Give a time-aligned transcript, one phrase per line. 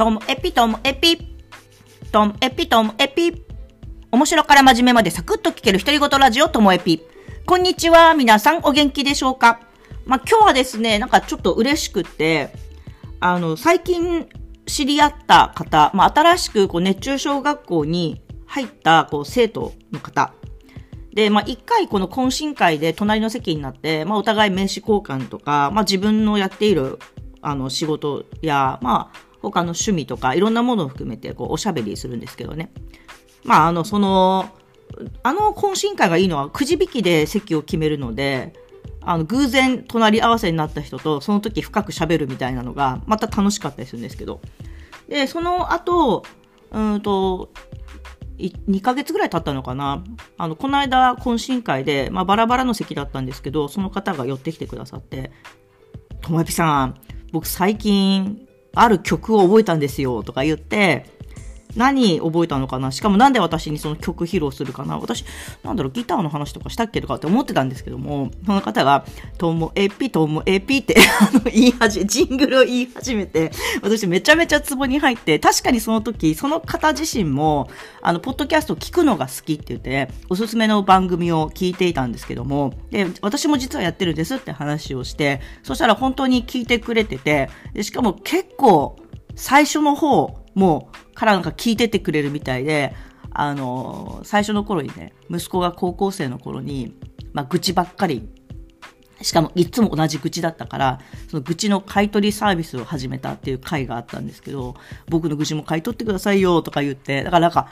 [0.00, 1.18] トムエピトムエピ。
[2.10, 3.44] トムエピトムエピ。
[4.10, 7.02] 面白から真面目までサクッと聞ける独り言ラジオトモエピ。
[7.44, 8.14] こんにちは。
[8.14, 9.60] 皆さんお元気でしょうか？
[10.06, 12.50] まあ、今日はですね、なんかちょっと嬉しくて、
[13.20, 14.26] あの、最近
[14.64, 20.32] 知り合った方、まあ、新しくこう熱中小学校に入ったこう生徒の方。
[21.12, 26.98] で、まあ、一回この懇親会で隣の席になって、まあ、お互い名刺交換とか、まあ、自分のやっている、
[27.42, 32.72] あの、仕事や、まあ、他の趣味とか、いろんなものを含めて、こう、おしゃべりするんですけどね。
[33.44, 34.50] まあ、あの、その、
[35.22, 38.52] あの懇親会がいいのは、くじ引きで席を決めるので、
[39.02, 44.40] あの、偶然隣り合わせになった人と、その時深く喋るみたいなのが、また楽しかったりするんですけど。
[45.08, 46.24] で、その後、
[46.70, 47.50] うんと、
[48.38, 50.04] 2ヶ月ぐらい経ったのかな。
[50.38, 55.30] あの、この間懇親会で、まあバラバラの席だったんですけど、その方が寄ってきてくださって、
[56.20, 56.94] ともえぴさん、
[57.32, 61.06] 僕最近ある曲を覚えたんですよとか言って、
[61.76, 62.90] 何覚えたのかな？
[62.92, 64.98] しかもなんで私にその曲披露するかな？
[64.98, 65.24] 私、
[65.62, 69.04] なんだろう、ギターの話とかしたっけとかって思ってたんですけども、その方が、
[69.38, 77.68] ともえぴ、ともえぴってあの、言い始め、ジングルを言い始めて、私めちゃめちゃツボに入って、確かにその時、その方自身も、
[78.02, 88.96] あの、ポッドキャスト聞くのが好きって言って、おすすめの番組を聞いていたんですけども、で、私も実はやってるんですって話をして、そしたら本当に聞いてくれてて、でしかも結構、
[89.36, 92.94] 最初の方、もう、からなんか聞いててくれるみたいで、
[93.32, 96.94] あの、最初の頃にね、息子が高校生の頃に、
[97.32, 98.28] まあ、愚痴ばっかり、
[99.22, 104.74] しかもいつも同じ愚痴だったから、その愚痴の買い取りサービスを始めたっていう回があったんですけど、
[105.08, 107.68] 僕の愚痴も買い取ってくださいよとか言って、だからなんか、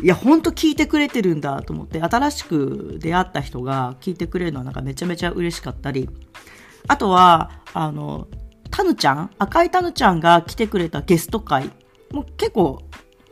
[0.00, 6.08] いや、ほんと聞いてくれてるんだと思って、新しく出会った人が聞いてくれるのはなんかめちゃめちゃ嬉しかったり、
[6.86, 8.28] あとは、あの、
[8.70, 11.70] タヌちゃん赤いタヌちゃんが来てくれたゲスト会
[12.14, 12.80] もう結構、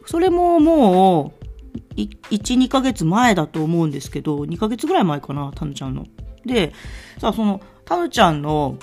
[0.06, 1.42] それももう、
[1.97, 6.05] 1、2ヶ月前だと思うんですけど、2ヶ月ぐらい前かな、タヌちゃんの。
[6.45, 6.73] で、
[7.18, 8.77] さあ、その、タヌちゃんの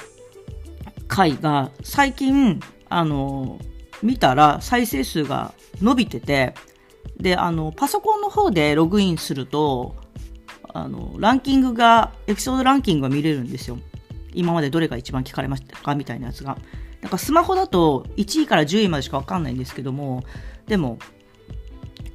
[1.07, 3.59] 回が、最近、あの、
[4.01, 6.53] 見たら再生数が伸びてて、
[7.17, 9.95] で、あの、パソコンの方でログインすると、
[10.73, 13.77] あの、ランキングが、エピソードランキングが見れるんですよ。
[14.33, 16.57] 今までどれが一番聞かれましたかみたいなやつが。
[17.01, 20.23] なんかスマホだと1位から10位までしかわかんないんですけども、
[20.67, 20.99] でも、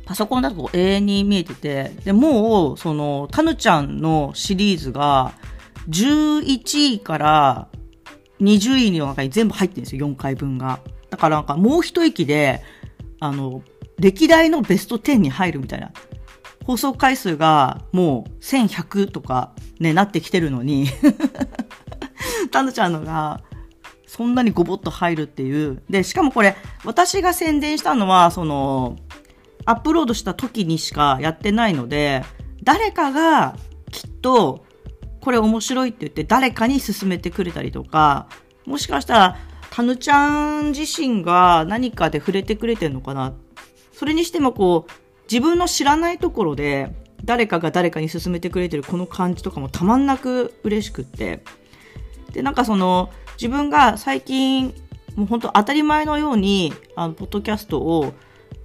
[0.05, 5.33] パソコンだと永遠に見えてて、で、もう、その、タヌちゃんのシリーズが、
[5.89, 7.69] 11位から
[8.41, 10.81] 20位の中に全部入ってるんですよ、4回分が。
[11.11, 12.63] だからなんかもう一息で、
[13.21, 13.63] あの、
[13.99, 15.93] 歴代のベスト10に入るみたいな。
[16.65, 20.87] 放送回数がもう1100とかね、なってきてるのに
[22.51, 23.43] タヌちゃんのが
[24.17, 25.83] そんなにごぼっと入るっていう。
[25.91, 26.55] で、しかもこれ、
[26.85, 28.95] 私が宣伝したのは、その、
[29.65, 32.23] アップロードした時にしかやってないので、
[32.63, 33.57] 誰かが
[33.91, 34.65] きっと、
[35.21, 38.29] これ面白いって言って誰かに勧めてくれたりとか、
[38.67, 39.37] もしかしたら、
[39.71, 43.33] タヌちゃん自身が何かで触れてくれてるのかな。
[43.93, 44.93] それにしてもこう、
[45.29, 51.43] 自分の知らないところで、誰かが誰かに勧めてくれてるこの感じとかもたまんなく嬉しくって。
[52.35, 54.75] で、なんかその、自分が最近、
[55.17, 58.13] もう本当当たり前のように、あの、ポッドキャストを、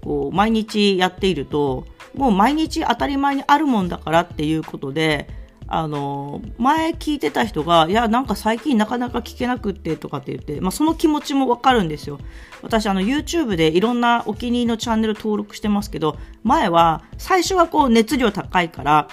[0.02, 1.86] こう、毎日やっていると、
[2.16, 5.28] もう毎日当たり前にあるもんだからっていうことで、
[5.72, 12.20] あの、前聞いてた人が、いや、なんか最近なかなか聞けなくってとかって言って、まあその気持ちもわかるんですよ。
[12.64, 19.08] 私、あの、YouTube でいろんなお気に入りのチャンネル登録してますけど、前は、最初はこう熱量高いから、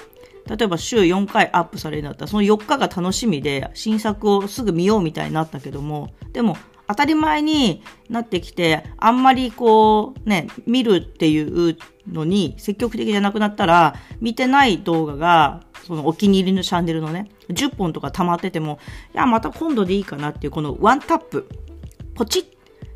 [0.49, 6.57] 例えば週4回アップされるんだったら、その4日が楽しみで新作をすぐ見ようみたいになったけども、でも
[6.89, 11.77] 当たり前になってきて、あんまりこう、ね、見るっていう
[12.11, 18.79] のに積極的じゃなくなったら、見てない動画が、そのお気に入りのチャンネルのね、10本とか溜まってても、
[19.15, 21.49] いや、また今度でいいかなっていう、このワンタップ、
[22.15, 22.49] ポチッっ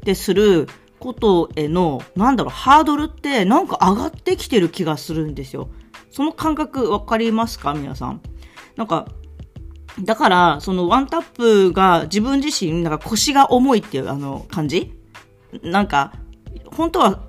[0.05, 0.69] てする
[1.01, 5.69] ことへの、なんだろう、ハードルってなんか上がってきてる気がするんですよ。
[6.11, 7.75] その感覚わかりますか？
[7.75, 8.21] 皆さん。
[8.77, 9.07] なんか、
[10.01, 14.93] だから、そのワンタップが自分自身、なんか腰が重いっていうあの感じ？
[15.63, 16.13] なんか、
[16.67, 17.21] 本当は、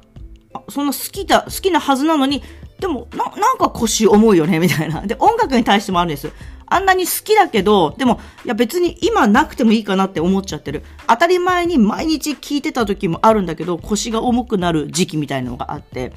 [0.69, 2.43] そんな好きだ、好きなはずなのに、
[2.79, 5.01] でもな、なんか腰重いよね、みたいな。
[5.01, 6.31] で、音楽に対してもあるんです。
[6.65, 10.83] あんなに好きだけど、でも、いや別に今なくてもいいかなって思っちゃってる。
[11.07, 16.13] 当たり前に毎日聞いてた時もあるんだけど、腰が重くなる時期みたいなのがあって。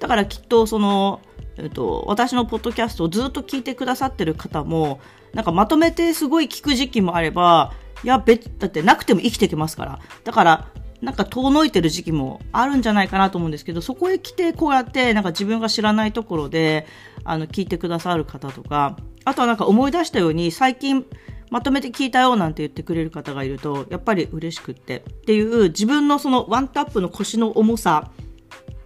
[0.00, 1.20] だからきっとその、
[1.56, 5.00] えっと、私のポッドキャストをずっと聞いてくださってる方も、
[5.32, 7.72] なんかまとめてすごい聞く時期もあれば、
[8.02, 9.98] いや、別、だってなくても生きていけますから。
[10.24, 10.68] だから、
[11.00, 16.86] なんか遠のいてる時期もあるんじゃないかなと思うんですけど、そこへ来てこうやってなんか自分が知らないところで、
[17.24, 21.04] あの、聞いてくださる方とか、あとはなんか思い出したように最近
[21.50, 25.04] まとめて聞いたよなんて言ってくれる方がいると、やっぱり嬉しくって。
[25.08, 28.10] っていう自分のそのワンタップの腰の重さ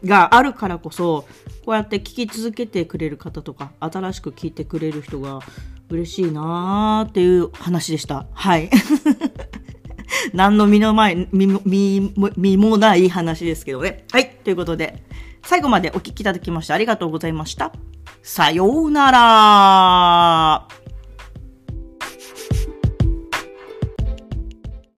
[0.04, 1.26] があるからこそ、
[1.64, 5.40] こうやって聞き続けてくれる方とか、新しく聞いてくれる人が
[5.90, 8.26] 嬉しいなーっていう話でした。
[8.32, 8.70] はい。
[10.32, 14.04] 何の身の前、身も、身も、ない話ですけどね。
[14.10, 14.30] はい。
[14.44, 15.02] ということで、
[15.42, 17.72] 最後までお聞きいただきましてありがとうございました。
[18.22, 20.68] さようなら